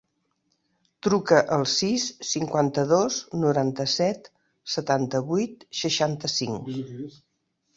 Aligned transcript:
Truca 1.07 1.41
al 1.57 1.65
sis, 1.73 2.05
cinquanta-dos, 2.29 3.19
noranta-set, 3.43 4.31
setanta-vuit, 4.77 5.67
seixanta-cinc. 5.83 7.17